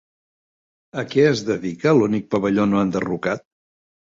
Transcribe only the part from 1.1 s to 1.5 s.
què es